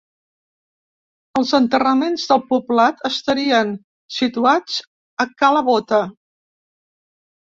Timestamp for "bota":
5.69-6.01